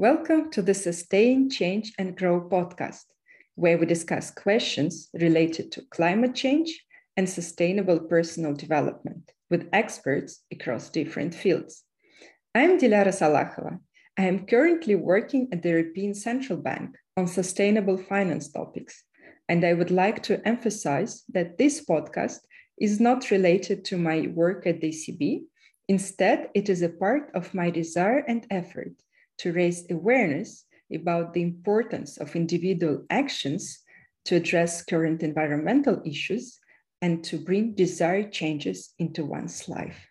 [0.00, 3.06] Welcome to the Sustain, Change, and Grow podcast,
[3.56, 6.84] where we discuss questions related to climate change
[7.16, 11.82] and sustainable personal development with experts across different fields.
[12.54, 13.80] I'm Dilyara Salakhova.
[14.16, 19.02] I am currently working at the European Central Bank on sustainable finance topics,
[19.48, 22.38] and I would like to emphasize that this podcast
[22.80, 25.42] is not related to my work at ECB.
[25.88, 28.92] Instead, it is a part of my desire and effort
[29.38, 33.80] to raise awareness about the importance of individual actions
[34.24, 36.58] to address current environmental issues
[37.00, 40.08] and to bring desired changes into one's life.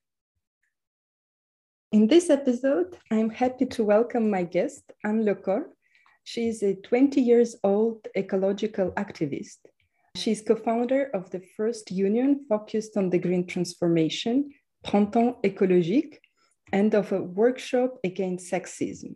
[1.92, 5.70] In this episode, I'm happy to welcome my guest, Anne Le Corre.
[6.24, 9.60] She is a 20 years old ecological activist.
[10.16, 14.50] She is co founder of the first union focused on the green transformation,
[14.84, 16.18] Printemps Écologique,
[16.72, 19.16] and of a workshop against sexism.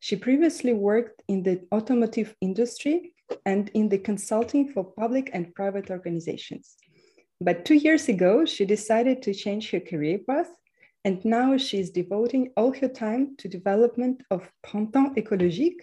[0.00, 3.12] She previously worked in the automotive industry
[3.44, 6.76] and in the consulting for public and private organizations.
[7.40, 10.50] But two years ago, she decided to change her career path,
[11.04, 15.82] and now she is devoting all her time to development of Printemps Écologique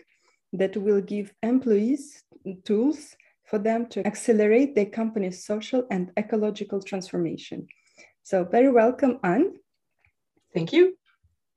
[0.53, 2.23] that will give employees
[2.65, 3.15] tools
[3.45, 7.67] for them to accelerate their company's social and ecological transformation.
[8.23, 9.53] So very welcome, Anne.
[10.53, 10.95] Thank you.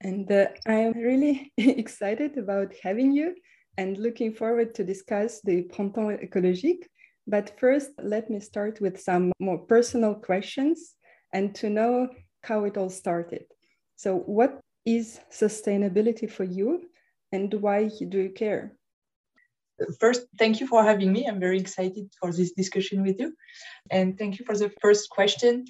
[0.01, 3.35] And uh, I am really excited about having you
[3.77, 6.85] and looking forward to discuss the Printemps écologique.
[7.27, 10.95] But first, let me start with some more personal questions
[11.33, 12.09] and to know
[12.43, 13.45] how it all started.
[13.97, 16.89] So, what is sustainability for you
[17.31, 18.77] and why do you care?
[19.99, 21.25] First, thank you for having me.
[21.27, 23.35] I'm very excited for this discussion with you.
[23.91, 25.65] And thank you for the first question.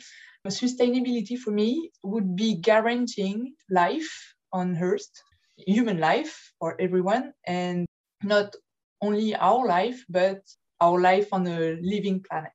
[0.48, 5.10] Sustainability for me would be guaranteeing life on Earth,
[5.58, 7.86] human life for everyone, and
[8.24, 8.56] not
[9.02, 10.42] only our life, but
[10.80, 12.52] our life on a living planet.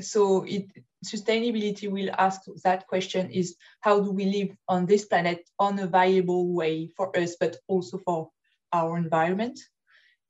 [0.00, 0.66] So it,
[1.04, 5.86] sustainability will ask that question is how do we live on this planet on a
[5.86, 8.30] viable way for us, but also for
[8.72, 9.60] our environment?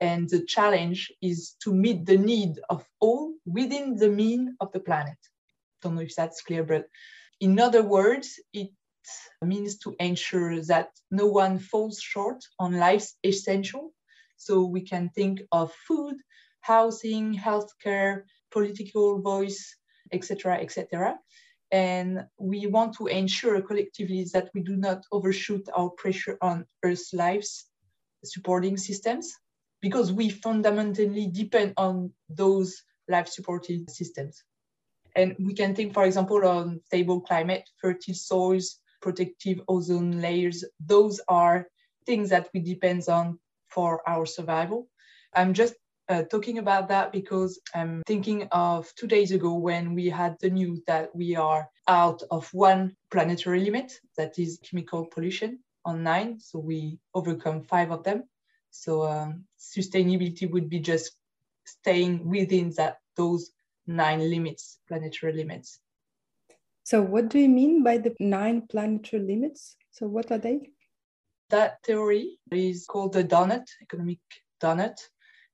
[0.01, 4.81] And the challenge is to meet the need of all within the mean of the
[4.81, 5.17] planet
[5.85, 6.87] don't know if that's clear, but
[7.41, 8.71] in other words, it
[9.43, 13.93] means to ensure that no one falls short on life's essential.
[14.37, 16.17] So we can think of food,
[16.61, 19.77] housing, healthcare, political voice,
[20.13, 21.19] etc., etc.
[21.71, 27.13] And we want to ensure collectively that we do not overshoot our pressure on Earth's
[27.13, 27.67] lives
[28.25, 29.35] supporting systems
[29.83, 34.43] because we fundamentally depend on those life supporting systems.
[35.15, 40.65] And we can think, for example, on stable climate, fertile soils, protective ozone layers.
[40.81, 41.69] Those are
[42.07, 43.39] things that we depend on
[43.69, 44.89] for our survival.
[45.35, 45.75] I'm just
[46.09, 50.51] uh, talking about that because I'm thinking of two days ago when we had the
[50.51, 56.41] news that we are out of one planetary limit, that is chemical pollution on nine.
[56.41, 58.25] So we overcome five of them.
[58.71, 61.13] So um, sustainability would be just
[61.65, 63.51] staying within that those
[63.87, 65.81] nine limits, planetary limits.
[66.85, 69.77] So, what do you mean by the nine planetary limits?
[69.91, 70.71] So, what are they?
[71.51, 74.19] That theory is called the donut, economic
[74.63, 74.97] donut,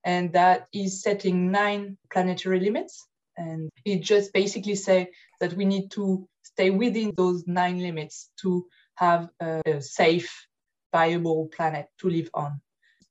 [0.05, 3.07] and that is setting nine planetary limits.
[3.37, 5.11] And it just basically say
[5.41, 8.67] that we need to stay within those nine limits to
[8.97, 10.47] have a safe,
[10.93, 12.61] viable planet to live on.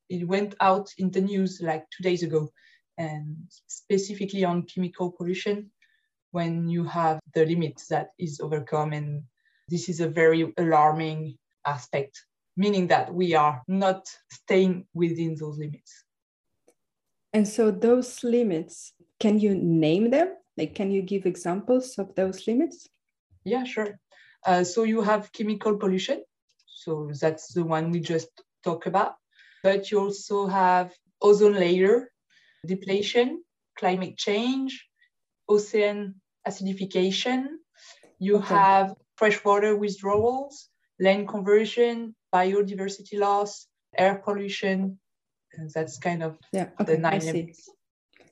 [0.10, 2.50] It went out in the news like two days ago
[3.00, 3.38] and
[3.68, 5.72] specifically on chemical pollution
[6.32, 8.94] when you have the limit that is overcome.
[8.94, 9.24] And
[9.70, 12.22] this is a very alarming aspect,
[12.58, 16.04] meaning that we are not staying within those limits.
[17.34, 20.36] And so, those limits, can you name them?
[20.58, 22.90] Like, can you give examples of those limits?
[23.46, 24.00] Yeah, sure.
[24.46, 26.24] Uh, so, you have chemical pollution.
[26.66, 28.30] So, that's the one we just
[28.64, 29.14] talked about.
[29.64, 30.92] But you also have
[31.22, 32.10] ozone layer
[32.66, 33.44] depletion,
[33.78, 34.86] climate change,
[35.48, 36.16] ocean
[36.48, 37.46] acidification.
[38.20, 38.48] You okay.
[38.48, 40.70] have freshwater withdrawals,
[41.00, 43.68] land conversion, biodiversity loss,
[43.98, 45.00] air pollution.
[45.54, 47.70] And that's kind of yeah, okay, the nine limits.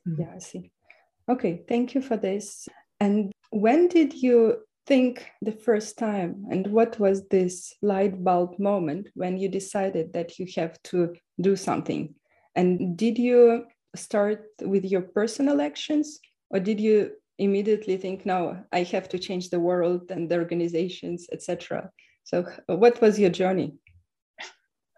[0.07, 0.21] Mm-hmm.
[0.21, 0.71] Yeah, I see.
[1.29, 2.67] Okay, thank you for this.
[2.99, 9.09] And when did you think the first time and what was this light bulb moment
[9.13, 12.15] when you decided that you have to do something
[12.55, 13.65] and did you
[13.97, 19.49] start with your personal actions or did you immediately think no i have to change
[19.49, 21.89] the world and the organizations etc
[22.23, 23.73] so what was your journey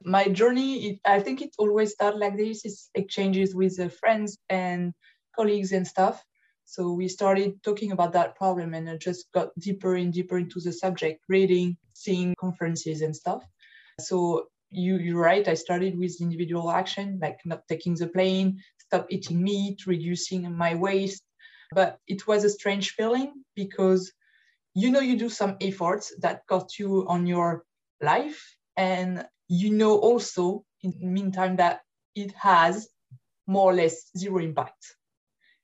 [0.04, 2.64] My journey, it, I think it always started like this.
[2.64, 4.94] It's exchanges with uh, friends and
[5.36, 6.24] colleagues and stuff.
[6.66, 10.60] So we started talking about that problem and I just got deeper and deeper into
[10.60, 13.44] the subject, reading, seeing conferences and stuff.
[14.00, 15.48] So you, you're right.
[15.48, 20.74] I started with individual action, like not taking the plane, stop eating meat, reducing my
[20.74, 21.24] waste.
[21.72, 24.12] But it was a strange feeling because
[24.74, 27.64] you know you do some efforts that cost you on your
[28.02, 28.40] life.
[28.78, 31.82] And you know also in the meantime that
[32.16, 32.90] it has
[33.46, 34.82] more or less zero impact.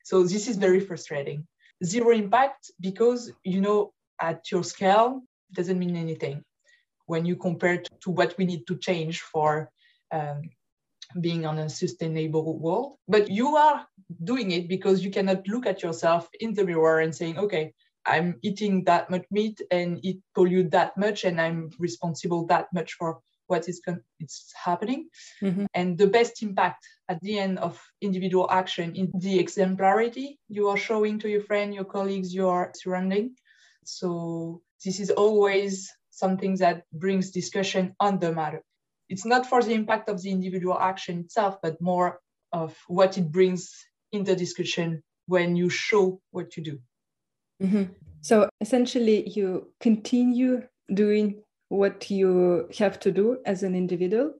[0.04, 1.46] So this is very frustrating.
[1.84, 5.22] Zero impact because you know at your scale
[5.52, 6.44] doesn't mean anything.
[7.06, 9.70] When you compare to what we need to change for
[10.12, 10.42] um,
[11.20, 13.86] being on a sustainable world but you are
[14.24, 17.72] doing it because you cannot look at yourself in the mirror and saying okay
[18.06, 22.92] I'm eating that much meat and it pollute that much, and I'm responsible that much
[22.94, 23.18] for
[23.48, 25.08] what is con- it's happening.
[25.42, 25.66] Mm-hmm.
[25.74, 30.76] And the best impact at the end of individual action in the exemplarity you are
[30.76, 33.34] showing to your friend, your colleagues, your surrounding.
[33.84, 38.62] So this is always something that brings discussion on the matter.
[39.08, 42.20] It's not for the impact of the individual action itself, but more
[42.52, 43.72] of what it brings
[44.12, 46.78] in the discussion when you show what you do.
[47.62, 47.84] Mm-hmm.
[48.20, 50.62] So essentially, you continue
[50.92, 54.34] doing what you have to do as an individual,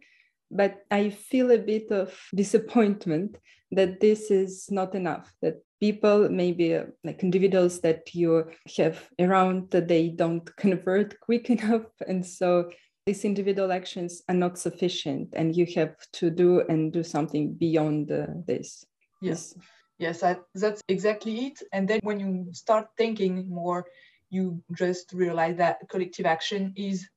[0.51, 3.37] but I feel a bit of disappointment
[3.73, 9.71] that this is not enough, that people, maybe uh, like individuals that you have around,
[9.71, 11.87] that they don't convert quick enough.
[12.07, 12.71] And so
[13.07, 18.11] these individual actions are not sufficient and you have to do and do something beyond
[18.11, 18.85] uh, this.
[19.23, 19.55] Yes.
[19.99, 21.63] Yes, I, that's exactly it.
[21.73, 23.87] And then when you start thinking more,
[24.29, 27.09] you just realize that collective action is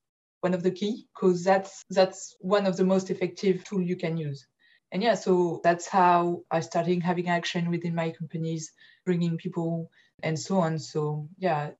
[0.41, 4.15] one of the key because that's that's one of the most effective tool you can
[4.15, 4.45] use.
[4.91, 8.71] And yeah, so that's how I started having action within my companies,
[9.05, 9.89] bringing people
[10.23, 10.79] and so on.
[10.79, 11.71] So yeah,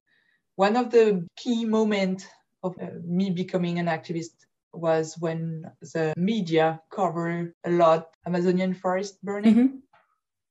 [0.57, 2.25] one of the key moments
[2.63, 4.35] of uh, me becoming an activist
[4.73, 9.55] was when the media covered a lot Amazonian forest burning.
[9.55, 9.75] Mm-hmm.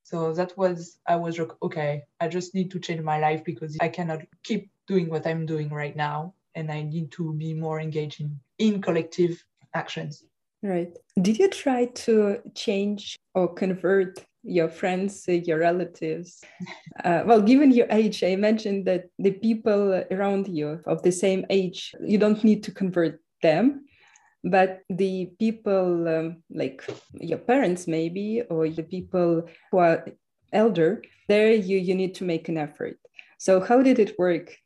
[0.03, 3.77] So that was, I was like, okay, I just need to change my life because
[3.81, 6.35] I cannot keep doing what I'm doing right now.
[6.55, 9.45] And I need to be more engaged in, in collective
[9.75, 10.25] actions.
[10.63, 10.97] Right.
[11.21, 16.43] Did you try to change or convert your friends, your relatives?
[17.05, 21.47] Uh, well, given your age, I imagine that the people around you of the same
[21.49, 23.85] age, you don't need to convert them
[24.45, 30.07] but the people um, like your parents maybe or the people who are
[30.53, 32.99] elder there you you need to make an effort
[33.39, 34.57] so how did it work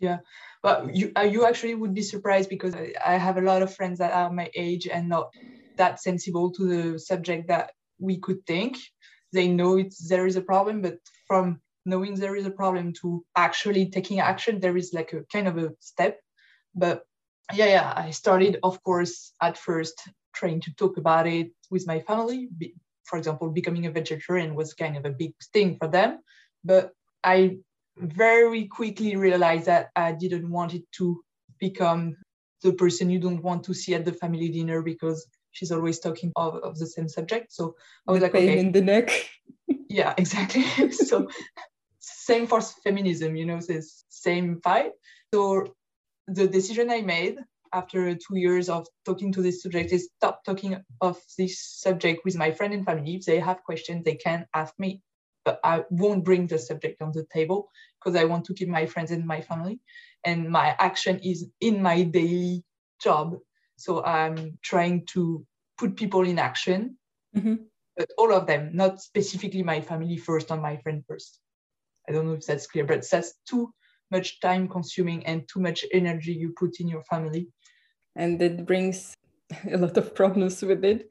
[0.00, 0.18] yeah
[0.62, 2.74] but you uh, you actually would be surprised because
[3.04, 5.30] i have a lot of friends that are my age and not
[5.76, 8.76] that sensible to the subject that we could think
[9.32, 13.24] they know it's there is a problem but from knowing there is a problem to
[13.36, 16.18] actually taking action there is like a kind of a step
[16.74, 17.04] but
[17.54, 20.02] yeah, yeah, I started, of course, at first
[20.34, 22.48] trying to talk about it with my family.
[23.04, 26.18] For example, becoming a vegetarian was kind of a big thing for them.
[26.64, 26.92] But
[27.24, 27.58] I
[28.00, 31.20] very quickly realized that I didn't want it to
[31.58, 32.16] become
[32.62, 36.32] the person you don't want to see at the family dinner because she's always talking
[36.36, 37.52] of, of the same subject.
[37.52, 37.74] So
[38.06, 38.58] I was the like, pain okay.
[38.58, 39.10] in the neck.
[39.88, 40.64] yeah, exactly.
[40.90, 41.28] so
[41.98, 44.92] same for feminism, you know, this same fight.
[45.32, 45.74] So
[46.26, 47.38] the decision I made
[47.72, 52.36] after two years of talking to this subject is stop talking of this subject with
[52.36, 53.16] my friend and family.
[53.16, 55.02] If they have questions, they can ask me,
[55.48, 58.84] but I won't bring the subject on the table because I want to keep my
[58.84, 59.80] friends and my family.
[60.22, 62.64] And my action is in my daily
[63.00, 63.38] job.
[63.76, 65.46] So I'm trying to
[65.78, 66.98] put people in action,
[67.34, 67.54] mm-hmm.
[67.96, 71.40] but all of them, not specifically my family first or my friend first.
[72.06, 73.72] I don't know if that's clear, but that's too
[74.10, 77.48] much time consuming and too much energy you put in your family.
[78.16, 79.14] And it brings
[79.72, 81.10] a lot of problems with it.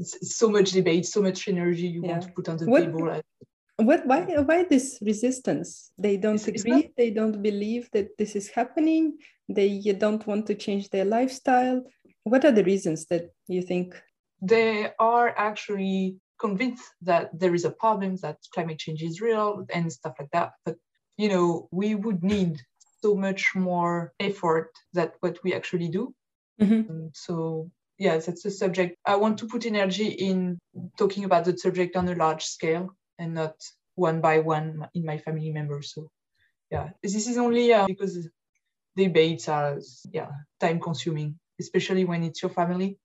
[0.00, 2.12] It's so much debate, so much energy you yeah.
[2.12, 3.22] want to put on the what, table.
[3.76, 5.92] What why why this resistance?
[5.98, 10.26] They don't it's, agree, it's not, they don't believe that this is happening, they don't
[10.26, 11.82] want to change their lifestyle.
[12.24, 13.88] What are the reasons that you think?
[14.42, 19.92] They are actually convinced that there is a problem, that climate change is real and
[19.92, 20.52] stuff like that.
[20.64, 20.76] But
[21.16, 22.60] you know, we would need
[23.02, 26.14] so much more effort that what we actually do.
[26.60, 27.08] Mm-hmm.
[27.14, 28.96] So yes, that's a subject.
[29.06, 30.58] I want to put energy in
[30.98, 32.90] talking about the subject on a large scale
[33.20, 33.54] and not
[33.96, 35.94] one by one in my family members.
[35.94, 36.10] So
[36.70, 38.28] yeah, this is only uh, because
[38.96, 39.78] debates are
[40.12, 40.30] yeah
[40.60, 41.38] time consuming.
[41.60, 42.98] especially when it's your family.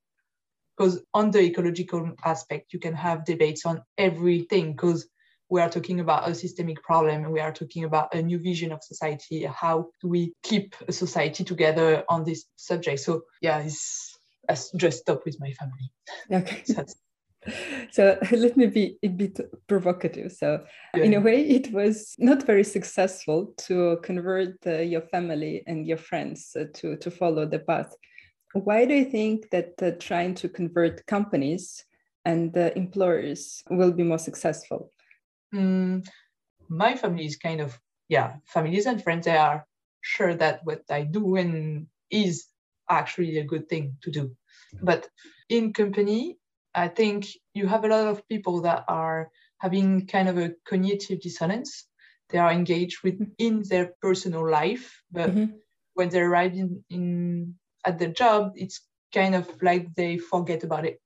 [0.78, 5.08] Because on the ecological aspect, you can have debates on everything because
[5.50, 8.72] we are talking about a systemic problem and we are talking about a new vision
[8.72, 9.44] of society.
[9.46, 13.00] How do we keep a society together on this subject?
[13.02, 14.15] So yeah, it's
[14.50, 15.92] I just stop with my family.
[16.32, 16.64] Okay.
[16.66, 16.86] so,
[17.92, 20.32] so let me be a bit provocative.
[20.32, 20.64] So,
[20.96, 21.04] yeah.
[21.04, 25.98] in a way, it was not very successful to convert uh, your family and your
[25.98, 27.94] friends uh, to, to follow the path.
[28.54, 31.84] Why do you think that uh, trying to convert companies
[32.24, 34.92] and employers will be more successful?
[35.54, 36.08] Mm,
[36.70, 37.78] my family is kind of,
[38.10, 39.66] yeah, families and friends, they are
[40.02, 42.48] sure that what I do and is
[42.90, 44.32] actually a good thing to do.
[44.82, 45.08] But
[45.50, 46.38] in company,
[46.74, 51.22] I think you have a lot of people that are having kind of a cognitive
[51.22, 51.88] dissonance.
[52.30, 55.54] They are engaged within their personal life, but mm-hmm.
[55.94, 58.82] when they arrive in, in at the job, it's
[59.14, 61.00] kind of like they forget about it.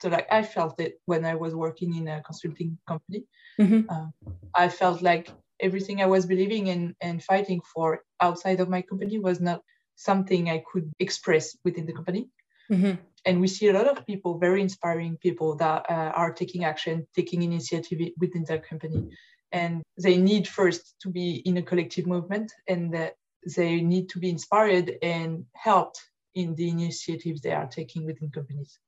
[0.00, 3.24] So like I felt it when I was working in a consulting company.
[3.60, 3.90] Mm-hmm.
[3.90, 5.30] Uh, I felt like
[5.60, 9.62] everything I was believing in and fighting for outside of my company was not
[9.98, 12.28] something I could express within the company.
[12.70, 12.94] Mm-hmm.
[13.26, 17.06] And we see a lot of people, very inspiring people that uh, are taking action,
[17.14, 19.08] taking initiative within their company.
[19.50, 23.14] And they need first to be in a collective movement and that
[23.56, 26.00] they need to be inspired and helped
[26.34, 28.78] in the initiatives they are taking within companies.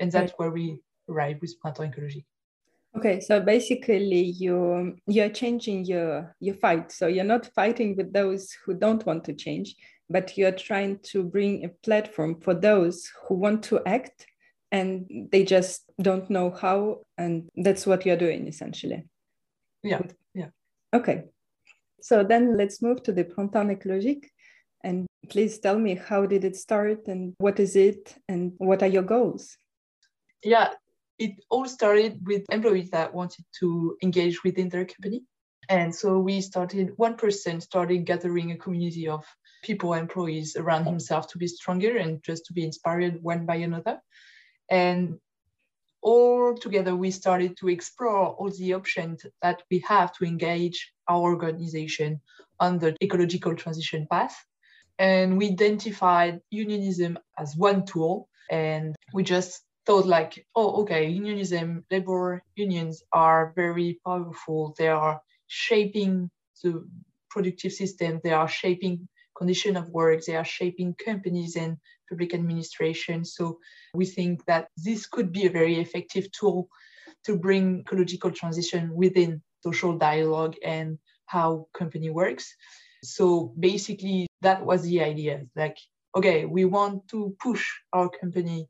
[0.00, 0.38] And that's right.
[0.38, 2.26] where we arrive with Printemps Écologique.
[2.96, 6.90] Okay, so basically you you're changing your your fight.
[6.90, 9.76] So you're not fighting with those who don't want to change
[10.10, 14.26] but you're trying to bring a platform for those who want to act
[14.70, 19.04] and they just don't know how and that's what you're doing essentially.
[19.82, 20.00] Yeah
[20.34, 20.48] yeah.
[20.94, 21.24] Okay.
[22.00, 24.26] So then let's move to the printemps écologique
[24.84, 28.88] and please tell me how did it start and what is it and what are
[28.88, 29.56] your goals?
[30.42, 30.70] Yeah
[31.18, 35.22] it all started with employees that wanted to engage within their company.
[35.68, 39.24] And so we started one person started gathering a community of
[39.62, 44.00] people, employees around himself to be stronger and just to be inspired one by another.
[44.70, 45.18] And
[46.02, 51.22] all together, we started to explore all the options that we have to engage our
[51.22, 52.20] organization
[52.60, 54.36] on the ecological transition path.
[54.98, 58.28] And we identified unionism as one tool.
[58.50, 64.74] And we just thought like, oh, okay, unionism, labor unions are very powerful.
[64.78, 66.30] They are shaping
[66.62, 66.86] the
[67.30, 68.20] productive system.
[68.22, 70.24] They are shaping condition of work.
[70.24, 71.76] They are shaping companies and
[72.08, 73.24] public administration.
[73.24, 73.58] So
[73.94, 76.68] we think that this could be a very effective tool
[77.24, 82.54] to bring ecological transition within social dialogue and how company works.
[83.04, 85.44] So basically, that was the idea.
[85.54, 85.76] Like,
[86.16, 88.68] okay, we want to push our company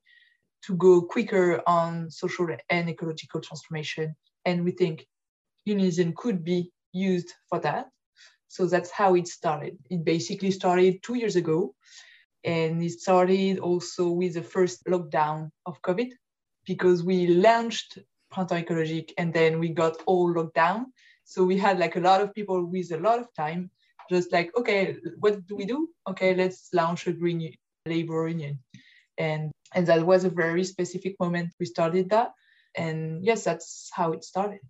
[0.66, 4.14] to go quicker on social and ecological transformation.
[4.44, 5.06] And we think
[5.64, 7.86] unionism could be used for that.
[8.48, 9.78] So that's how it started.
[9.90, 11.74] It basically started two years ago.
[12.44, 16.10] And it started also with the first lockdown of COVID
[16.64, 17.98] because we launched
[18.30, 20.92] Printemps Écologique and then we got all locked down.
[21.24, 23.70] So we had like a lot of people with a lot of time,
[24.08, 25.88] just like, okay, what do we do?
[26.08, 27.52] Okay, let's launch a green
[27.84, 28.60] labor union.
[29.18, 32.32] And and that was a very specific moment we started that.
[32.74, 34.60] And yes, that's how it started.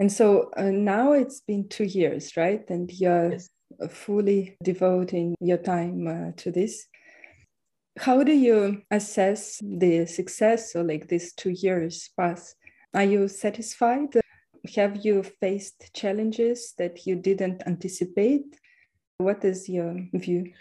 [0.00, 2.64] And so uh, now it's been two years, right?
[2.70, 3.50] And you're yes.
[3.90, 6.86] fully devoting your time uh, to this.
[7.98, 12.54] How do you assess the success or like these two years pass?
[12.94, 14.08] Are you satisfied?
[14.74, 18.58] Have you faced challenges that you didn't anticipate?
[19.18, 20.52] What is your view?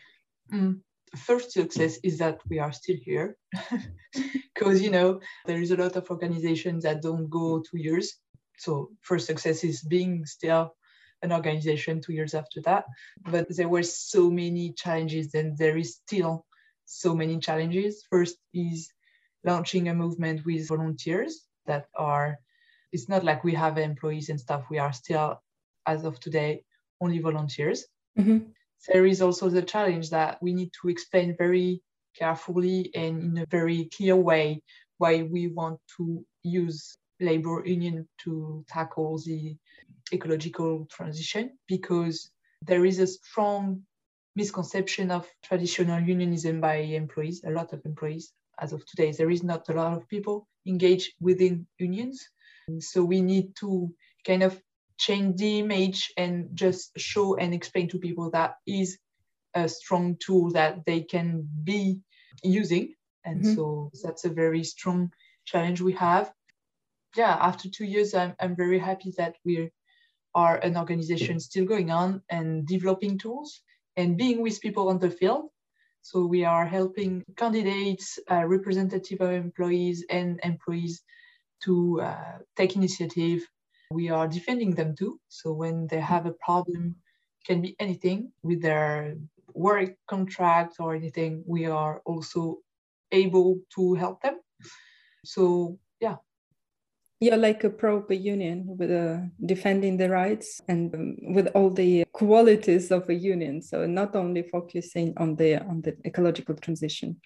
[0.51, 0.81] Mm
[1.15, 3.35] first success is that we are still here
[4.53, 8.19] because you know there is a lot of organizations that don't go two years
[8.59, 10.75] so first success is being still
[11.21, 12.85] an organization two years after that.
[13.23, 16.45] But there were so many challenges and there is still
[16.85, 18.05] so many challenges.
[18.09, 18.89] First is
[19.43, 22.37] launching a movement with volunteers that are,
[22.91, 24.65] it's not like we have employees and stuff.
[24.69, 25.41] We are still,
[25.85, 26.63] as of today,
[27.01, 27.85] only volunteers.
[28.17, 28.49] Mm-hmm.
[28.87, 31.81] There is also the challenge that we need to explain very
[32.17, 34.63] carefully and in a very clear way
[34.97, 39.55] why we want to use labor union to tackle the
[40.13, 42.29] ecological transition because
[42.65, 43.83] there is a strong
[44.35, 49.11] misconception of traditional unionism by employees, a lot of employees as of today.
[49.11, 52.27] There is not a lot of people engaged within unions.
[52.79, 53.93] So we need to
[54.25, 54.61] kind of
[54.97, 58.99] change the image and just show and explain to people that is
[59.55, 61.99] a strong tool that they can be
[62.43, 62.93] using.
[63.25, 63.55] And mm-hmm.
[63.55, 65.11] so that's a very strong
[65.45, 66.31] challenge we have.
[67.15, 69.71] Yeah, after two years, I'm, I'm very happy that we
[70.35, 73.61] are an organization still going on and developing tools
[73.97, 75.49] and being with people on the field.
[76.01, 81.01] So we are helping candidates, uh, representative of employees and employees
[81.63, 83.41] to uh, take initiative.
[83.91, 85.19] We are defending them too.
[85.27, 86.95] So when they have a problem,
[87.45, 89.15] can be anything with their
[89.53, 92.57] work contract or anything, we are also
[93.11, 94.39] able to help them.
[95.25, 96.17] So yeah.
[97.19, 102.05] You're like a proper union with uh, defending the rights and um, with all the
[102.13, 103.61] qualities of a union.
[103.61, 107.19] So not only focusing on the on the ecological transition.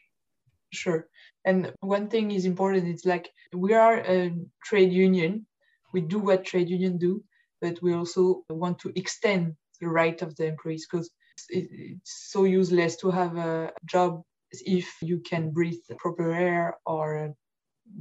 [0.72, 1.08] Sure.
[1.46, 2.88] And one thing is important.
[2.88, 4.34] It's like we are a
[4.64, 5.46] trade union.
[5.94, 7.24] We do what trade union do,
[7.62, 11.12] but we also want to extend the right of the employees because
[11.50, 17.36] it's so useless to have a job if you can breathe proper air or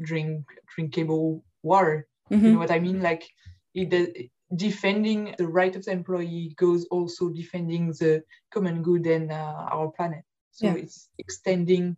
[0.01, 0.45] drink
[0.75, 2.07] drinkable water.
[2.31, 2.45] Mm-hmm.
[2.45, 3.01] You know what I mean?
[3.03, 3.29] Like
[3.75, 9.67] it, defending the right of the employee goes also defending the common good and uh,
[9.73, 10.25] our planet.
[10.51, 10.75] So yeah.
[10.75, 11.97] it's extending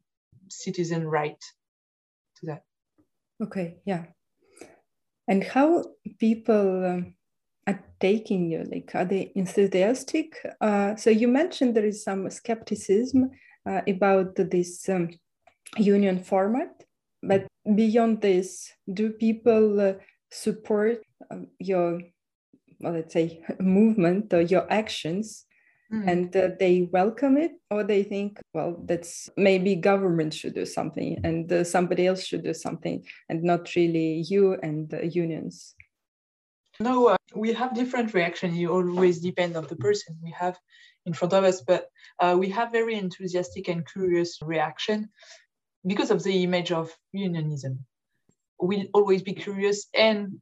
[0.49, 1.40] citizen right
[2.37, 2.62] to that.
[3.42, 4.04] Okay, yeah.
[5.26, 5.85] And how
[6.18, 7.14] people um,
[7.66, 8.64] are taking you?
[8.71, 10.37] Like, are they enthusiastic?
[10.61, 13.30] Uh, so you mentioned there is some skepticism
[13.66, 15.09] uh, about this um,
[15.78, 16.84] union format,
[17.26, 19.93] but beyond this, do people uh,
[20.31, 22.00] support um, your,
[22.81, 25.47] well, let's say, movement or your actions?
[25.93, 26.11] Mm.
[26.11, 31.21] and uh, they welcome it or they think well that's maybe government should do something
[31.23, 35.75] and uh, somebody else should do something and not really you and the unions
[36.81, 38.54] no, uh, we have different reaction.
[38.54, 40.59] You always depend on the person we have
[41.07, 41.88] in front of us, but
[42.19, 45.09] uh, we have very enthusiastic and curious reaction
[45.87, 47.85] because of the image of unionism.
[48.59, 50.41] We'll always be curious and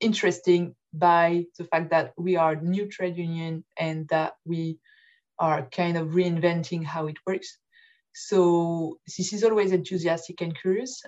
[0.00, 4.78] interesting by the fact that we are new trade union and that we
[5.38, 7.58] are kind of reinventing how it works.
[8.12, 11.02] So this is always enthusiastic and curious.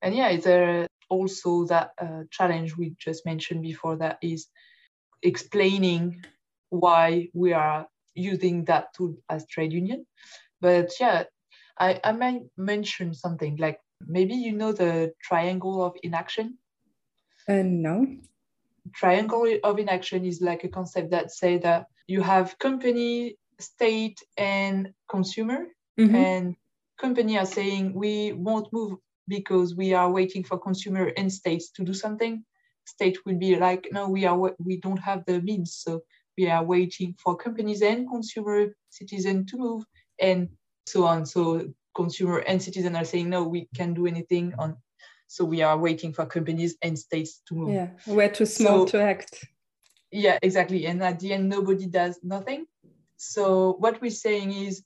[0.00, 4.48] And yeah, there also that uh, challenge we just mentioned before that is
[5.22, 6.24] explaining
[6.70, 10.06] why we are using that tool as trade union.
[10.60, 11.24] But yeah,
[11.78, 16.58] I, I might mention something like maybe you know the triangle of inaction?
[17.48, 18.06] Uh, no.
[18.94, 24.92] Triangle of inaction is like a concept that say that you have company, state, and
[25.08, 25.66] consumer.
[25.98, 26.14] Mm-hmm.
[26.14, 26.56] And
[27.00, 31.84] company are saying we won't move because we are waiting for consumer and states to
[31.84, 32.44] do something.
[32.84, 36.02] State will be like, no, we are we don't have the means, so
[36.36, 39.84] we are waiting for companies and consumer citizen to move
[40.20, 40.48] and
[40.86, 41.26] so on.
[41.26, 44.76] So consumer and citizen are saying, no, we can't do anything on.
[45.26, 47.74] So we are waiting for companies and states to move.
[47.74, 49.44] Yeah, we're too small so, to act.
[50.10, 50.86] Yeah, exactly.
[50.86, 52.66] And at the end, nobody does nothing.
[53.16, 54.82] So what we're saying is,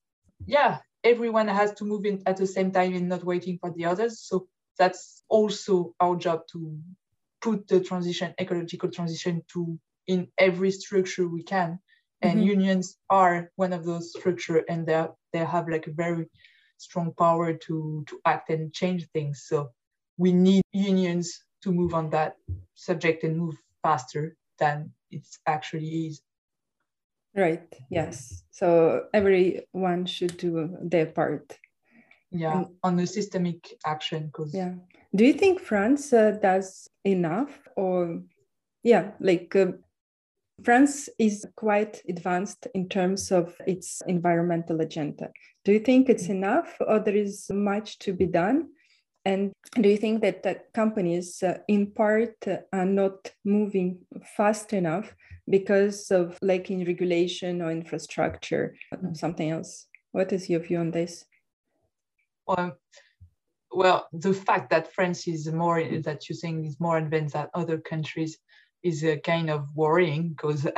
[0.46, 3.86] yeah, everyone has to move in at the same time and not waiting for the
[3.86, 4.20] others.
[4.20, 4.46] So
[4.78, 6.78] that's also our job to
[7.40, 11.80] put the transition, ecological transition to in every structure we can.
[12.22, 12.48] And mm-hmm.
[12.48, 16.26] unions are one of those structure and they they have like a very
[16.78, 19.44] strong power to to act and change things.
[19.46, 19.70] So
[20.16, 22.36] we need unions to move on that
[22.74, 26.22] subject and move faster than it actually is.
[27.34, 27.68] Right.
[27.90, 28.44] Yes.
[28.50, 31.58] So everyone should do their part.
[32.30, 34.30] Yeah, and, on the systemic action.
[34.32, 34.74] Cause yeah.
[35.14, 38.22] Do you think France uh, does enough, or
[38.82, 39.72] yeah, like uh,
[40.64, 45.30] France is quite advanced in terms of its environmental agenda.
[45.64, 48.68] Do you think it's enough, or there is much to be done?
[49.24, 53.98] And do you think that the companies, uh, in part, uh, are not moving
[54.36, 55.14] fast enough
[55.48, 59.86] because of lacking regulation or infrastructure, or something else.
[60.12, 61.24] What is your view on this?
[62.46, 62.76] Well,
[63.70, 67.78] well, the fact that France is more that you're saying is more advanced than other
[67.78, 68.38] countries
[68.86, 70.66] is a kind of worrying because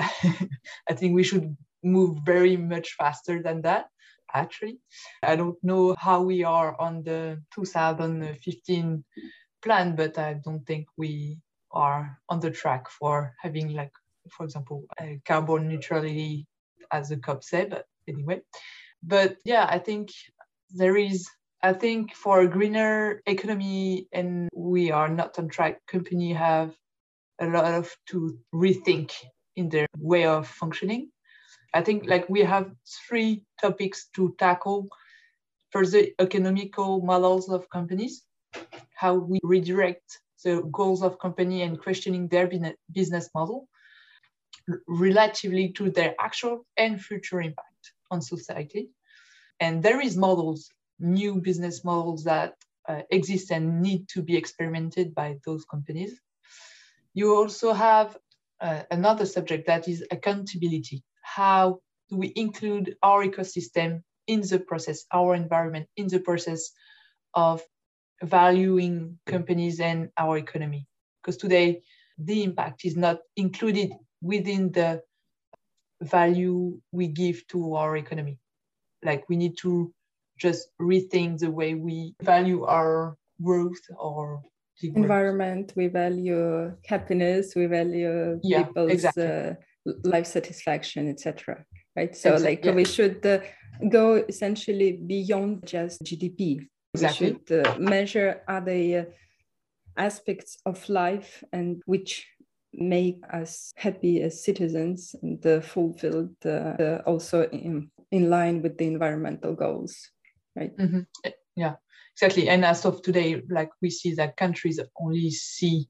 [0.88, 3.86] I think we should move very much faster than that.
[4.34, 4.78] Actually,
[5.22, 9.04] I don't know how we are on the 2015
[9.62, 11.38] plan, but I don't think we
[11.72, 13.92] are on the track for having like
[14.30, 16.46] for example, uh, carbon neutrality
[16.92, 18.40] as the COP said, but anyway.
[19.02, 20.10] But yeah, I think
[20.70, 21.28] there is,
[21.62, 26.74] I think for a greener economy and we are not on track, company have
[27.40, 29.12] a lot of to rethink
[29.56, 31.10] in their way of functioning.
[31.74, 32.70] I think like we have
[33.08, 34.88] three topics to tackle
[35.70, 38.22] for the economical models of companies,
[38.94, 42.50] how we redirect the goals of company and questioning their
[42.92, 43.68] business model
[44.86, 48.90] relatively to their actual and future impact on society.
[49.60, 52.54] And there is models, new business models that
[52.88, 56.18] uh, exist and need to be experimented by those companies.
[57.14, 58.16] You also have
[58.60, 61.02] uh, another subject that is accountability.
[61.22, 66.70] How do we include our ecosystem in the process, our environment in the process
[67.34, 67.62] of
[68.22, 70.86] valuing companies and our economy?
[71.22, 71.82] Because today,
[72.18, 75.02] the impact is not included within the
[76.02, 78.38] value we give to our economy.
[79.04, 79.92] Like we need to
[80.38, 84.42] just rethink the way we value our growth or
[84.82, 89.26] environment we value happiness we value yeah, people's exactly.
[89.26, 89.52] uh,
[90.04, 91.64] life satisfaction etc
[91.96, 92.72] right so exactly, like yeah.
[92.72, 93.38] we should uh,
[93.88, 97.32] go essentially beyond just gdp exactly.
[97.32, 99.04] we should uh, measure other uh,
[99.96, 102.26] aspects of life and which
[102.72, 108.86] make us happy as citizens and uh, fulfilled uh, also in, in line with the
[108.86, 110.10] environmental goals
[110.54, 111.00] right mm-hmm.
[111.58, 111.74] Yeah
[112.14, 112.48] exactly.
[112.48, 115.88] And as of today like we see that countries only see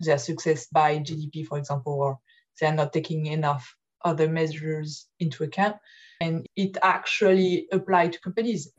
[0.00, 2.18] their success by gdp for example or
[2.60, 5.76] they are not taking enough other measures into account.
[6.20, 8.72] And it actually applies to companies.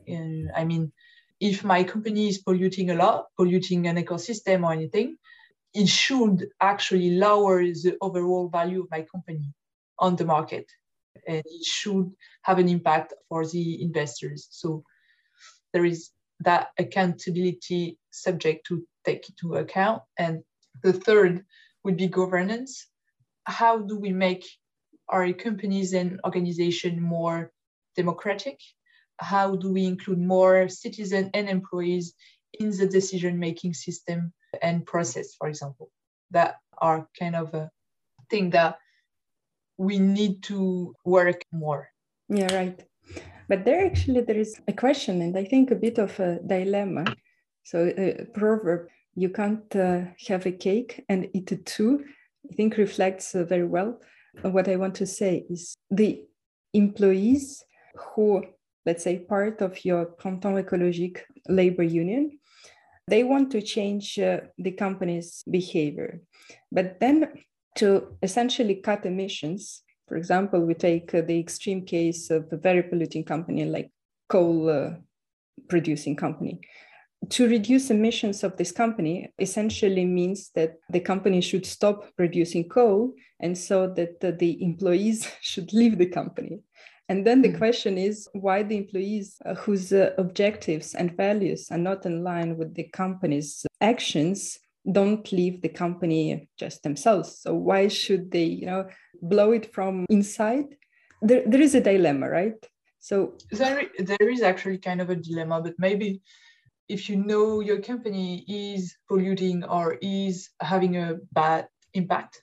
[0.60, 0.92] I mean
[1.40, 5.16] if my company is polluting a lot polluting an ecosystem or anything
[5.74, 9.52] it should actually lower the overall value of my company
[9.98, 10.66] on the market.
[11.28, 12.12] And it should
[12.42, 14.48] have an impact for the investors.
[14.50, 14.84] So
[15.72, 16.10] there is
[16.40, 20.42] that accountability subject to take into account and
[20.82, 21.44] the third
[21.84, 22.88] would be governance
[23.44, 24.44] how do we make
[25.08, 27.52] our companies and organization more
[27.94, 28.58] democratic
[29.18, 32.14] how do we include more citizens and employees
[32.58, 35.90] in the decision making system and process, for example,
[36.30, 37.70] that are kind of a
[38.30, 38.78] thing that
[39.76, 41.88] we need to work more.
[42.28, 42.80] Yeah, right.
[43.48, 47.04] But there actually there is a question, and I think a bit of a dilemma.
[47.64, 52.04] So, a proverb: "You can't uh, have a cake and eat it too."
[52.50, 53.98] I think reflects uh, very well
[54.42, 56.24] what I want to say is the
[56.74, 57.64] employees
[57.96, 58.44] who,
[58.84, 62.38] let's say, part of your Printemps écologique labor union,
[63.08, 66.20] they want to change uh, the company's behavior.
[66.72, 67.32] But then
[67.76, 72.82] to essentially cut emissions, for example, we take uh, the extreme case of a very
[72.82, 73.90] polluting company like
[74.28, 74.90] coal uh,
[75.68, 76.60] producing company.
[77.30, 83.14] To reduce emissions of this company essentially means that the company should stop producing coal
[83.40, 86.60] and so that the employees should leave the company.
[87.08, 87.58] And then the mm.
[87.58, 92.56] question is why the employees uh, whose uh, objectives and values are not in line
[92.56, 94.58] with the company's actions
[94.90, 97.40] don't leave the company just themselves.
[97.40, 98.88] So why should they, you know,
[99.22, 100.76] blow it from inside?
[101.22, 102.66] There, there is a dilemma, right?
[102.98, 106.22] So there, there is actually kind of a dilemma, but maybe
[106.88, 112.42] if you know your company is polluting or is having a bad impact,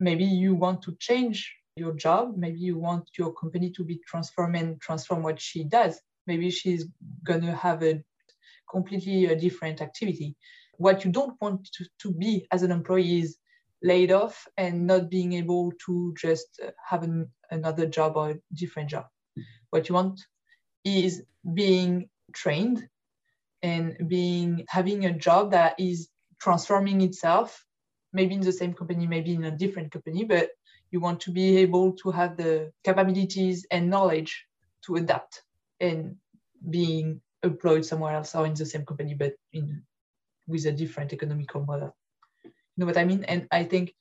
[0.00, 2.34] maybe you want to change your job.
[2.36, 6.00] Maybe you want your company to be transformed and transform what she does.
[6.26, 6.86] Maybe she's
[7.24, 8.02] going to have a
[8.70, 10.36] completely different activity.
[10.78, 13.38] What you don't want to, to be as an employee is
[13.84, 18.38] laid off and not being able to just uh, have an, another job or a
[18.54, 19.06] different job.
[19.70, 20.20] What you want
[20.84, 22.88] is being trained
[23.62, 26.08] and being having a job that is
[26.40, 27.64] transforming itself
[28.12, 30.50] maybe in the same company maybe in a different company but
[30.90, 34.46] you want to be able to have the capabilities and knowledge
[34.84, 35.42] to adapt
[35.80, 36.16] and
[36.70, 39.82] being employed somewhere else or in the same company but in
[40.46, 41.94] with a different economical model
[42.76, 43.94] know what i mean and i think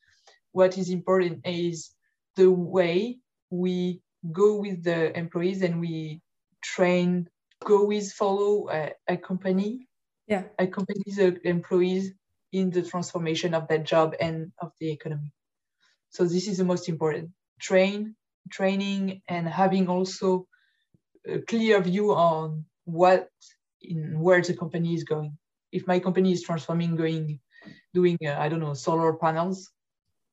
[0.51, 1.91] what is important is
[2.35, 3.17] the way
[3.49, 6.21] we go with the employees and we
[6.61, 7.27] train
[7.63, 9.87] go with follow a, a company
[10.27, 12.11] yeah accompany the employees
[12.51, 15.33] in the transformation of that job and of the economy
[16.13, 17.31] so this is the most important.
[17.59, 18.15] Train,
[18.51, 20.47] training, and having also
[21.27, 23.29] a clear view on what
[23.81, 25.37] in where the company is going.
[25.71, 27.39] If my company is transforming, going,
[27.93, 29.69] doing uh, I don't know solar panels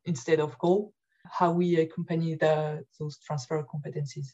[0.05, 0.93] instead of coal,
[1.25, 4.29] how we accompany the those transfer competencies.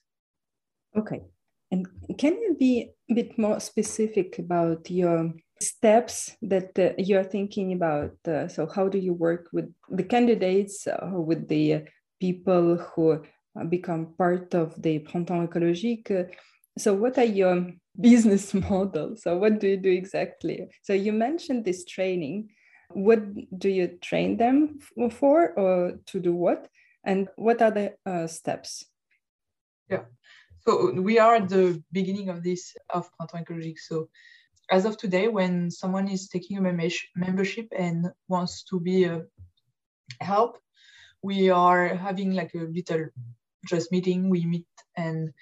[0.97, 1.23] Okay,
[1.71, 1.87] and
[2.19, 8.13] can you be a bit more specific about your steps that uh, you're thinking about
[8.29, 11.83] uh, so how do you work with the candidates uh, with the
[12.21, 16.29] people who uh, become part of the printemps écologique
[16.79, 19.23] So, what are your business models?
[19.23, 20.69] So, what do you do exactly?
[20.83, 22.51] So, you mentioned this training.
[22.91, 24.79] What do you train them
[25.11, 26.69] for, or to do what?
[27.05, 28.85] And what are the uh, steps?
[29.89, 30.05] Yeah.
[30.67, 33.79] So we are at the beginning of this of Printemps Écologique.
[33.79, 34.09] So
[34.71, 36.61] as of today, when someone is taking a
[37.15, 39.23] membership and wants to be a
[40.21, 40.59] help,
[41.23, 43.07] we are having like a little
[43.69, 44.29] just meeting.
[44.29, 45.33] We meet and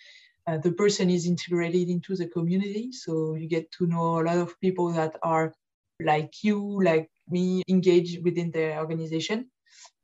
[0.47, 2.93] uh, the person is integrated into the community.
[2.93, 5.55] So you get to know a lot of people that are
[6.03, 9.51] like you, like me, engage within the organization.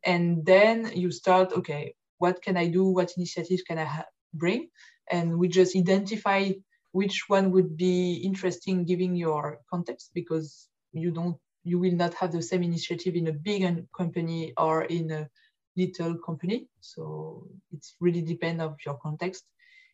[0.05, 2.85] And then you start, okay, what can I do?
[2.85, 4.05] What initiatives can I
[4.35, 4.69] bring?
[5.11, 6.53] And we just identify
[6.93, 12.33] which one would be interesting giving your context because you don't you will not have
[12.33, 15.29] the same initiative in a big company or in a
[15.77, 19.45] little company so it's really depend of your context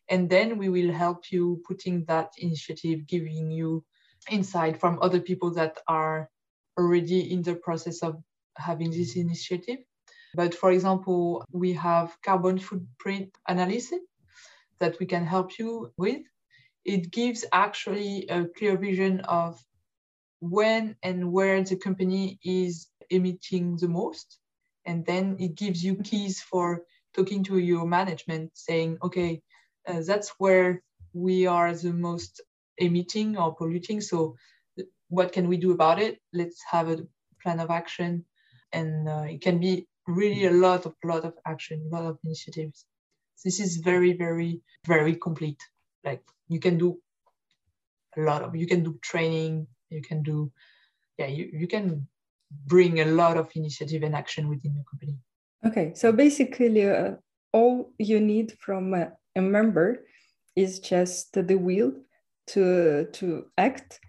[0.09, 3.83] and then we will help you putting that initiative giving you
[4.31, 6.29] insight from other people that are
[6.77, 8.21] already in the process of
[8.57, 9.79] having this initiative
[10.35, 13.99] but for example we have carbon footprint analysis
[14.79, 16.21] that we can help you with
[16.85, 19.61] it gives actually a clear vision of
[20.39, 24.39] when and where the company is emitting the most.
[24.85, 29.41] And then it gives you keys for talking to your management saying, okay,
[29.87, 30.81] uh, that's where
[31.13, 32.41] we are the most
[32.77, 34.01] emitting or polluting.
[34.01, 34.35] So
[35.09, 36.19] what can we do about it?
[36.33, 37.05] Let's have a
[37.41, 38.25] plan of action.
[38.73, 42.17] And uh, it can be really a lot of lot of action, a lot of
[42.25, 42.85] initiatives.
[43.43, 45.61] This is very, very, very complete.
[46.03, 46.99] Like you can do
[48.17, 50.51] a lot of you can do training you can do
[51.17, 52.07] yeah you, you can
[52.65, 55.17] bring a lot of initiative and action within your company
[55.65, 57.11] okay so basically uh,
[57.53, 60.05] all you need from a, a member
[60.55, 61.91] is just the will
[62.47, 63.99] to to act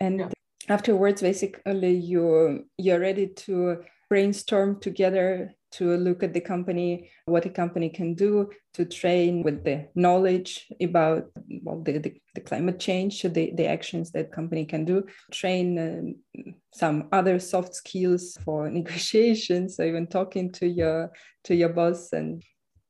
[0.00, 0.28] and yeah.
[0.68, 7.50] Afterwards basically you you're ready to brainstorm together to look at the company, what a
[7.50, 11.30] company can do, to train with the knowledge about
[11.62, 16.54] well, the, the, the climate change, the, the actions that company can do, train um,
[16.74, 21.10] some other soft skills for negotiations, so even talking to your
[21.44, 22.42] to your boss and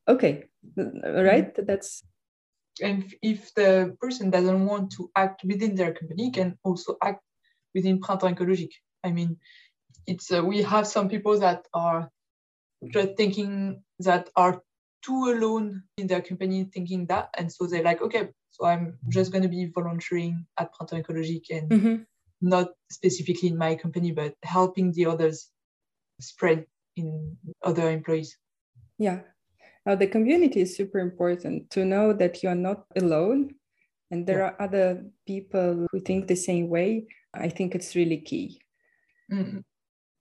[0.09, 0.45] okay,
[0.77, 1.55] right?
[1.55, 1.67] Mm-hmm.
[1.67, 2.03] That's
[2.83, 7.23] and if the person doesn't want to act within their company, can also act
[7.75, 8.75] within Printemps Écologique.
[9.05, 9.37] I mean,
[10.07, 12.11] it's uh, we have some people that are
[12.91, 14.61] just thinking that are
[15.03, 19.33] too alone in their company thinking that and so they're like okay so i'm just
[19.33, 21.97] going to be volunteering at printemps écologique and mm-hmm.
[22.41, 25.51] not specifically in my company but helping the others
[26.21, 26.65] spread
[26.97, 28.37] in other employees
[28.99, 29.21] yeah
[29.87, 33.51] now the community is super important to know that you're not alone
[34.11, 34.45] and there yeah.
[34.45, 38.61] are other people who think the same way i think it's really key.
[39.33, 39.59] Mm-hmm.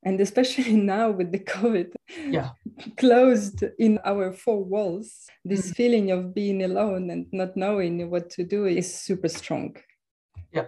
[0.03, 1.93] And especially now with the covid
[2.29, 2.51] yeah.
[2.97, 5.75] closed in our four walls this mm.
[5.75, 9.75] feeling of being alone and not knowing what to do is super strong.
[10.51, 10.67] Yeah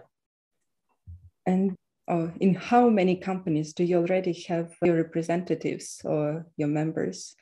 [1.46, 1.76] and
[2.08, 7.36] oh, in how many companies do you already have your representatives or your members?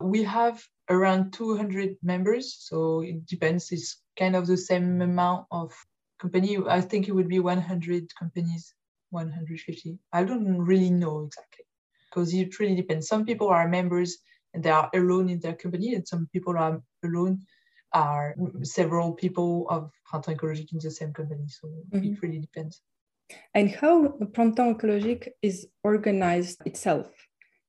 [0.00, 3.70] We have around 200 members so it depends.
[3.72, 5.72] It's kind of the same amount of
[6.18, 8.74] company i think it would be 100 companies
[9.10, 11.64] 150 i don't really know exactly
[12.08, 13.08] because it really depends.
[13.08, 14.18] Some people are members
[14.54, 17.42] and they are alone in their company and some people are alone
[17.94, 21.46] are several people of Printemps Écologique in the same company.
[21.48, 22.12] So mm-hmm.
[22.12, 22.82] it really depends.
[23.54, 27.08] And how Printemps Écologique is organized itself?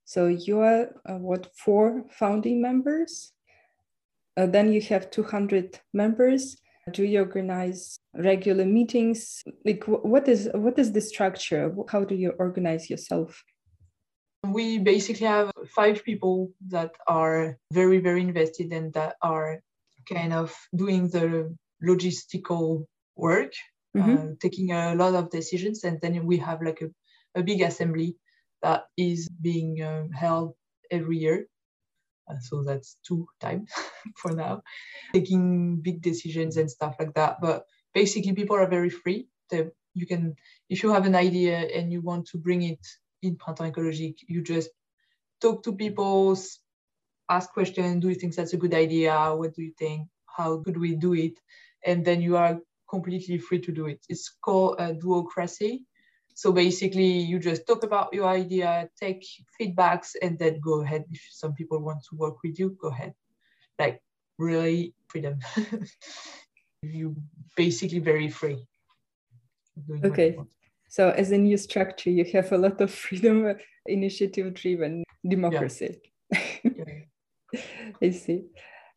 [0.05, 3.31] So you are uh, what four founding members?
[4.35, 6.57] Uh, then you have 200 members
[6.91, 9.43] do you organize regular meetings?
[9.65, 11.73] Like, what is what is the structure?
[11.89, 13.43] How do you organize yourself?
[14.45, 19.59] We basically have five people that are very very invested and that are
[20.11, 23.53] kind of doing the logistical work,
[23.95, 24.15] mm-hmm.
[24.15, 26.89] uh, taking a lot of decisions, and then we have like a,
[27.39, 28.15] a big assembly
[28.61, 30.53] that is being um, held
[30.91, 31.58] every year uh,
[32.41, 33.71] so that's two times
[34.15, 34.61] for now.
[35.13, 37.37] Taking big decisions and stuff like that.
[37.41, 39.27] But basically people are very free.
[39.49, 40.35] They, you can
[40.69, 42.85] if you have an idea and you want to bring it
[43.21, 44.69] in printemps écologique you just
[45.41, 46.37] talk to people
[47.29, 49.13] ask questions do you think that's a good idea?
[49.35, 50.07] What do you think?
[50.25, 51.39] How could we do it?
[51.85, 53.99] And then you are completely free to do it.
[54.09, 55.85] It's called a do-ocracy
[56.39, 59.27] so basically, you just talk about your idea, take
[59.59, 61.03] feedbacks, and then go ahead.
[61.11, 63.13] If some people want to work with you, go ahead.
[63.77, 64.01] Like
[64.37, 65.39] really freedom.
[66.81, 67.17] you
[67.57, 68.65] basically very free.
[70.05, 70.37] Okay.
[70.87, 75.99] So as a new structure, you have a lot of freedom, initiative driven democracy.
[76.31, 77.03] Yeah.
[78.01, 78.45] I see.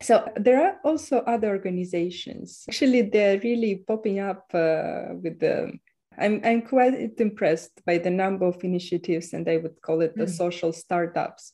[0.01, 2.63] So there are also other organizations.
[2.69, 5.73] Actually, they're really popping up uh, with the.
[6.17, 10.25] I'm, I'm quite impressed by the number of initiatives, and I would call it the
[10.25, 10.29] mm.
[10.29, 11.53] social startups.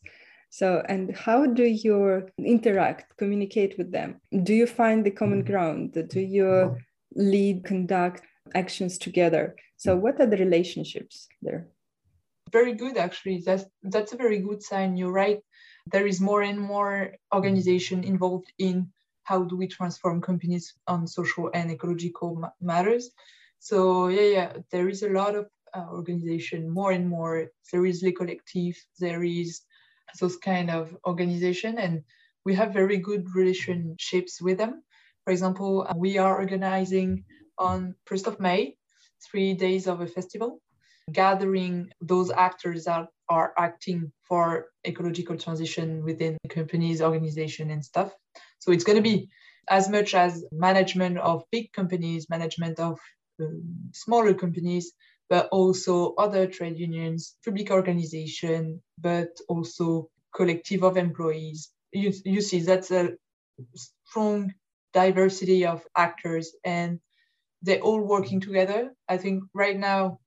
[0.49, 4.19] So, and how do you interact, communicate with them?
[4.43, 5.47] Do you find the common mm.
[5.47, 5.97] ground?
[6.09, 6.77] Do you
[7.15, 8.23] lead, conduct
[8.55, 9.55] actions together?
[9.77, 11.67] So, what are the relationships there?
[12.51, 13.43] Very good, actually.
[13.45, 14.97] That's that's a very good sign.
[14.97, 15.39] You're right
[15.91, 18.87] there is more and more organization involved in
[19.23, 23.11] how do we transform companies on social and ecological matters.
[23.59, 27.47] So yeah, yeah, there is a lot of uh, organization, more and more.
[27.71, 29.61] There is Le Collectif, there is
[30.19, 32.01] those kind of organization, and
[32.45, 34.81] we have very good relationships with them.
[35.25, 37.25] For example, uh, we are organizing
[37.57, 38.75] on 1st of May,
[39.29, 40.61] three days of a festival,
[41.11, 48.11] gathering those actors that are acting for ecological transition within companies, organization, and stuff.
[48.59, 49.29] So it's going to be
[49.69, 52.97] as much as management of big companies, management of
[53.39, 54.91] um, smaller companies,
[55.29, 61.71] but also other trade unions, public organization, but also collective of employees.
[61.91, 63.11] You, you see, that's a
[64.07, 64.53] strong
[64.93, 66.99] diversity of actors and
[67.61, 68.91] they're all working together.
[69.07, 70.19] I think right now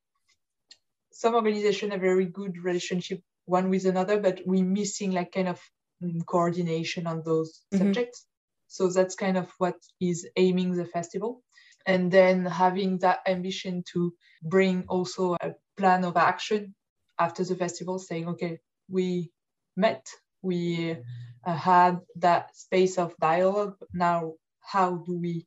[1.13, 5.61] some organizations have very good relationship one with another, but we're missing like kind of
[6.03, 7.85] mm, coordination on those mm-hmm.
[7.85, 8.27] subjects.
[8.69, 11.43] So that's kind of what is aiming the festival.
[11.87, 16.75] And then having that ambition to bring also a plan of action
[17.19, 19.31] after the festival, saying, okay, we
[19.77, 20.07] met,
[20.43, 20.97] we
[21.45, 23.77] uh, had that space of dialogue.
[23.93, 25.47] Now, how do we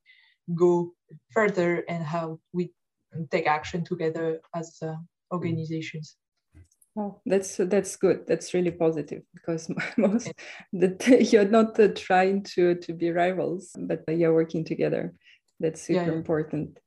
[0.53, 0.93] go
[1.31, 2.71] further and how we
[3.31, 4.97] take action together as a,
[5.31, 6.17] organizations.
[6.97, 8.25] Oh, that's that's good.
[8.25, 10.31] That's really positive because most
[10.71, 15.13] that you're not uh, trying to to be rivals, but you're working together.
[15.65, 16.17] That's super yeah.
[16.21, 16.79] important.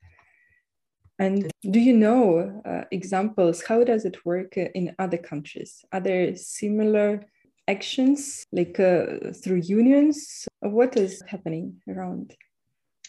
[1.19, 3.61] And do you know uh, examples?
[3.61, 5.83] How does it work in other countries?
[5.91, 7.25] Are there similar
[7.67, 10.47] actions like uh, through unions?
[10.61, 12.37] What is happening around?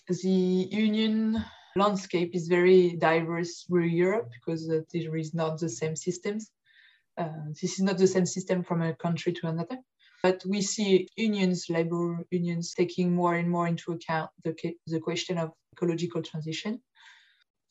[0.08, 1.44] The union
[1.76, 6.50] landscape is very diverse through Europe because uh, there is not the same systems.
[7.16, 9.78] Uh, this is not the same system from a country to another.
[10.20, 14.54] But we see unions, labor unions, taking more and more into account the,
[14.88, 16.80] the question of ecological transition.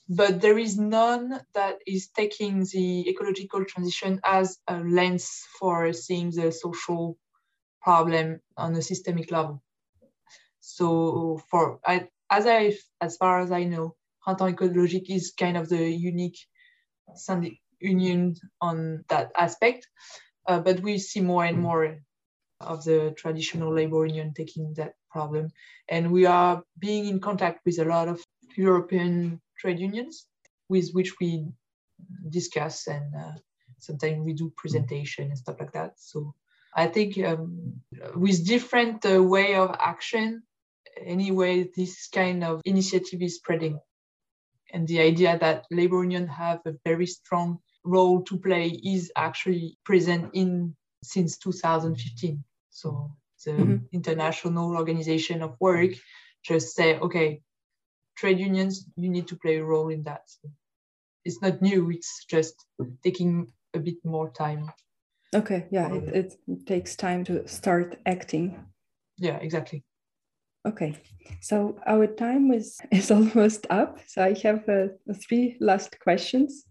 [0.08, 6.32] But there is none that is taking the ecological transition as a lens for seeing
[6.32, 7.18] the social
[7.82, 9.62] problem on a systemic level.
[10.62, 15.70] So for I, as I, as far as I know, Printemps Écologique is kind of
[15.70, 16.38] the unique
[17.80, 19.88] union on that aspect.
[20.48, 22.00] Uh, but we see more and more
[22.60, 25.50] of the traditional labor union taking that problem.
[25.88, 28.24] And we are being in contact with a lot of
[28.56, 30.26] European trade unions
[30.70, 31.48] with which we
[32.30, 33.34] discuss and uh,
[33.80, 35.94] sometimes we do presentation and stuff like that.
[35.98, 36.34] So
[36.76, 37.82] I think um,
[38.16, 40.44] with different uh, way of action,
[41.06, 43.80] anyway, this kind of initiative is spreading.
[44.72, 49.78] And the idea that labor unions have a very strong role to play is actually
[49.84, 52.44] present in since 2015.
[52.70, 53.12] So
[53.46, 53.78] the mm-hmm.
[53.92, 55.92] International Organization of Work
[56.44, 57.42] just say, okay,
[58.18, 60.22] trade unions, you need to play a role in that.
[60.26, 60.50] So
[61.26, 62.56] it's not new, it's just
[63.04, 64.72] taking a bit more time.
[65.34, 68.66] Okay, yeah, it, it takes time to start acting.
[69.18, 69.84] Yeah, exactly.
[70.66, 70.98] Okay,
[71.40, 74.00] so our time is, is almost up.
[74.08, 74.88] So I have uh,
[75.28, 76.66] three last questions.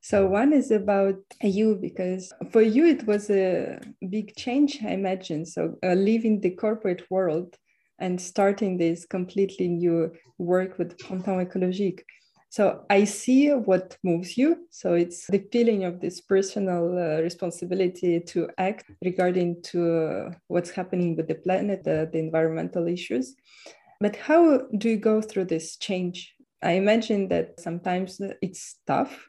[0.00, 5.44] So one is about you because for you it was a big change, I imagine.
[5.44, 7.56] So uh, leaving the corporate world
[7.98, 12.02] and starting this completely new work with Printemps Écologique.
[12.48, 14.66] So I see what moves you.
[14.70, 20.70] So it's the feeling of this personal uh, responsibility to act regarding to uh, what's
[20.70, 23.34] happening with the planet, uh, the environmental issues.
[24.00, 26.34] But how do you go through this change?
[26.62, 29.28] I imagine that sometimes it's tough.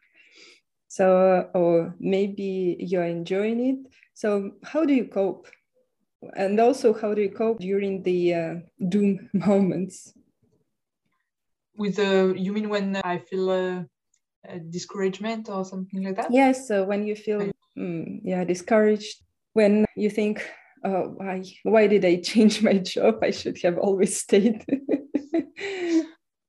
[0.87, 3.91] So, or maybe you're enjoying it.
[4.13, 5.47] So, how do you cope?
[6.35, 8.55] And also, how do you cope during the uh,
[8.87, 10.16] doom moments?
[11.77, 13.85] With the you mean when i feel a,
[14.49, 19.23] a discouragement or something like that yes so when you feel mm, yeah discouraged
[19.53, 20.45] when you think
[20.83, 24.65] oh why why did i change my job i should have always stayed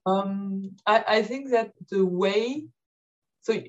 [0.08, 2.64] Um, I, I think that the way,
[3.42, 3.60] so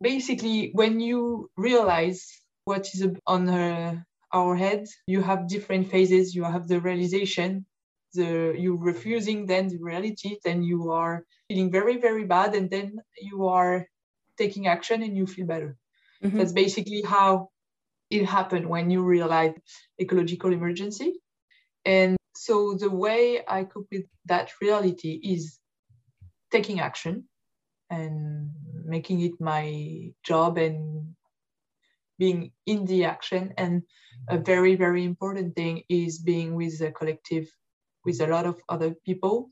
[0.00, 2.26] basically, when you realize
[2.64, 4.02] what is on her,
[4.32, 6.34] our head, you have different phases.
[6.34, 7.66] You have the realization,
[8.16, 12.98] the you refusing, then the reality, then you are feeling very, very bad, and then
[13.20, 13.86] you are
[14.36, 15.76] taking action and you feel better.
[16.22, 16.38] Mm-hmm.
[16.38, 17.50] That's basically how
[18.10, 19.54] it happened when you realize
[20.00, 21.14] ecological emergency.
[21.84, 25.58] And so the way I cope with that reality is
[26.50, 27.24] taking action
[27.90, 28.50] and
[28.84, 31.14] making it my job and
[32.18, 33.54] being in the action.
[33.56, 33.82] And
[34.28, 37.48] a very, very important thing is being with the collective,
[38.06, 39.50] with a lot of other people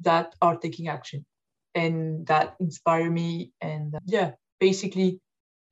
[0.00, 1.24] that are taking action
[1.74, 3.52] and that inspire me.
[3.60, 5.20] And yeah, basically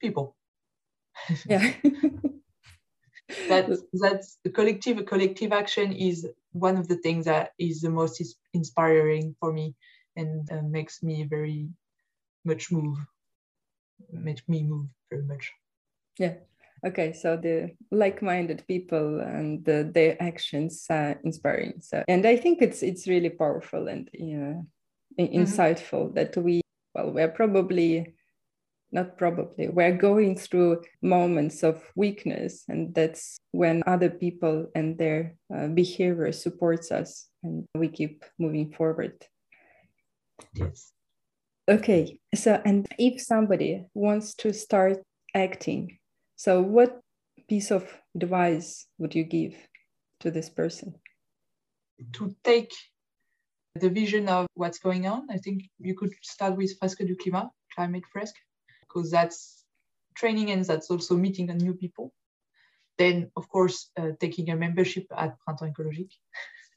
[0.01, 0.37] people.
[1.49, 1.73] Yeah.
[3.49, 8.23] that that's the collective collective action is one of the things that is the most
[8.55, 9.75] inspiring for me
[10.17, 11.69] and uh, makes me very
[12.45, 12.99] much move
[14.13, 15.53] makes me move very much
[16.19, 16.35] yeah
[16.85, 21.81] okay so the like-minded people and the, their actions are inspiring.
[21.81, 24.67] So and i think it's it's really powerful and you know,
[25.19, 25.39] mm-hmm.
[25.39, 26.61] insightful that we
[26.95, 28.15] well we're probably
[28.93, 35.35] not probably we're going through moments of weakness and that's when other people and their
[35.55, 39.25] uh, behavior supports us and we keep moving forward.
[40.55, 40.93] Yes.
[41.69, 45.03] Okay so and if somebody wants to start
[45.35, 45.99] acting
[46.37, 47.01] so what
[47.49, 47.85] piece of
[48.15, 49.55] advice would you give
[50.21, 50.95] to this person
[52.13, 52.73] to take
[53.75, 57.51] the vision of what's going on i think you could start with fresque du climat
[57.75, 58.37] climate fresque
[58.81, 59.57] because that's
[60.17, 62.13] training and that's also meeting new people.
[62.99, 66.15] Then, of course, uh, taking a membership at Printemps Écologique.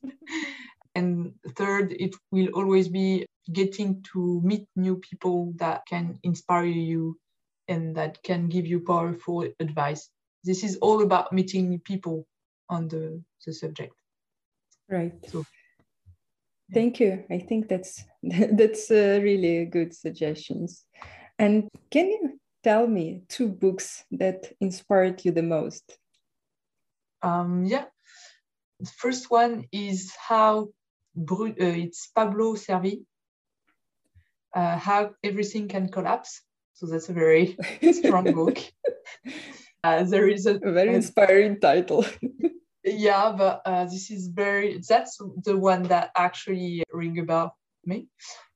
[0.96, 7.18] and third, it will always be getting to meet new people that can inspire you
[7.70, 10.10] and that can give you powerful advice.
[10.44, 12.28] This is all about meeting people
[12.70, 13.94] on the, the subject.
[14.90, 15.14] Right.
[15.28, 15.46] So,
[16.72, 17.24] Thank you.
[17.32, 20.86] I think that's that's uh, really good suggestions.
[21.40, 25.98] And can you tell me two books that inspired you the most?
[27.24, 27.86] Um, yeah.
[28.80, 30.70] The first one is how
[31.18, 33.06] uh, it's Pablo Servigne,
[34.56, 36.42] uh, How Everything Can Collapse.
[36.80, 37.58] So that's a very
[37.92, 38.58] strong book.
[39.84, 42.06] Uh, there is a, a very inspiring title.
[42.86, 47.52] yeah, but uh, this is very, that's the one that actually ring about
[47.86, 48.08] me.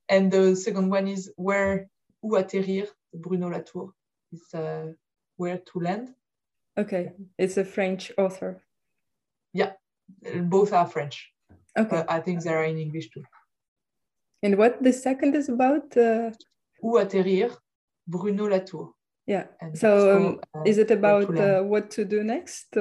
[0.08, 1.90] And the second one is Where
[2.24, 3.92] Où atterrir, Bruno Latour.
[4.32, 4.94] It's uh,
[5.36, 6.16] Where to Land.
[6.78, 8.64] Okay, it's a French author.
[9.52, 9.74] Yeah,
[10.44, 11.30] both are French.
[11.78, 11.90] Okay.
[11.90, 13.24] But I think they are in English too.
[14.42, 15.98] And what the second is about?
[15.98, 16.32] Uh...
[16.82, 17.52] Où atterrir,
[18.08, 18.94] Bruno Latour.
[19.26, 19.46] Yeah.
[19.62, 22.76] And so um, uh, is it about uh, what to do next?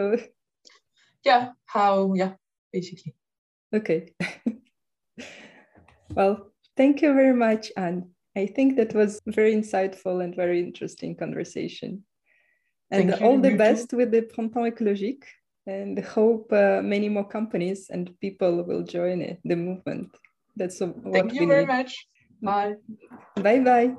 [1.25, 2.33] Yeah, how, yeah,
[2.73, 3.15] basically.
[3.73, 4.13] Okay.
[6.15, 8.11] well, thank you very much, Anne.
[8.37, 12.05] I think that was very insightful and very interesting conversation.
[12.91, 13.97] And Thank all you, the you best too.
[13.99, 15.25] with the Printemps Écologique
[15.67, 20.11] and hope uh, many more companies and people will join it, the movement.
[20.57, 21.73] That's what Thank you very need.
[21.73, 22.07] much.
[22.43, 22.75] Bye.
[23.37, 23.97] Bye bye.